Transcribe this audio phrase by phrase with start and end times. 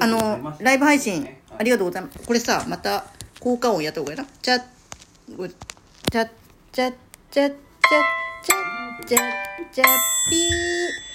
[0.00, 2.18] あのライブ配信ねありがとうございます。
[2.26, 3.04] これさまた
[3.40, 4.26] 効果音やった方がいいな。
[4.40, 4.62] チャッ
[6.10, 6.28] チャッ
[6.72, 6.92] チャッ
[7.30, 8.02] チャッチャッ
[8.44, 9.20] チャッチャッ
[9.72, 9.86] チャッ
[10.30, 11.12] ピー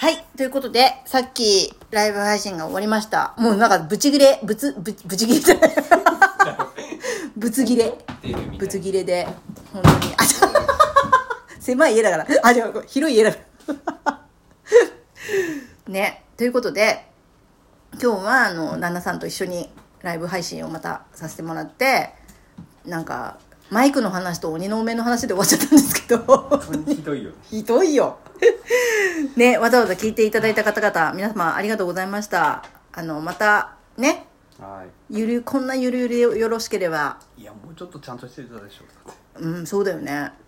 [0.00, 5.70] はいということでさっきライブ配信が終わりましたもうなんかブチギレブツブブチギレじゃない
[7.36, 7.92] ブツギレ
[8.22, 9.26] 出るみたいぶつ切れで
[9.72, 10.24] 本当にあ
[11.60, 13.38] 狭い家だからあじゃあ広い家だか
[14.04, 14.22] ら
[15.88, 17.06] ねということで
[18.00, 19.68] 今日はあの旦那さんと一緒に
[20.02, 22.10] ライブ配信をまたさせてもらって
[22.86, 23.38] なんか
[23.70, 26.62] マイクの話と鬼のお面の話で終わっちゃったんですけど。
[26.86, 27.30] ひどいよ。
[27.30, 28.18] ね ひどいよ。
[29.36, 32.64] ねわざわざ聞いていただいた方々皆様ありがとうございました。
[32.92, 34.26] あのまたね。
[34.58, 37.18] はゆるこんなゆるゆるでよろしければ。
[37.36, 39.42] いいやもうちょっとちゃんとしてたでしょだって。
[39.42, 40.32] うんそうだよね。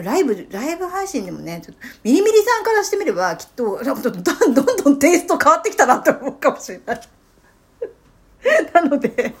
[0.00, 7.00] ライブライブ配信でもねちょっとミリミリさんからしてみればきっとなんかちょっとどんどんどんテイスト変わってきたなって思うかもしれない。
[8.72, 9.34] なので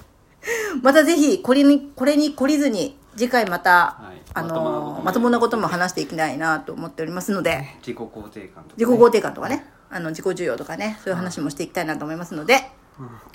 [0.82, 7.66] またぜひこれにこれに懲りずに次回また、はいあまともなことものまともなことも話していきたいなと思っておりますので。
[7.80, 8.74] 自己肯定感とかね。
[8.78, 9.66] 自己肯定感とかね。
[9.90, 10.98] あの自己需要とかね。
[11.04, 12.60] そういう話もしていきたいなと思いますので、よ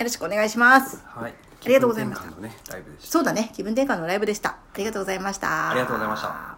[0.00, 1.02] ろしくお願いします。
[1.06, 1.32] はい。
[1.32, 2.28] ありがとうございました。
[2.98, 3.50] そうだね。
[3.54, 4.50] 気分転換のライブでした。
[4.50, 5.70] ありがとうございました。
[5.70, 6.57] ありがとうございました